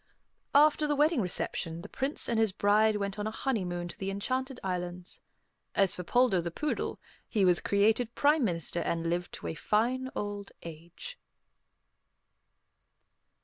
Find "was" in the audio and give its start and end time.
7.45-7.61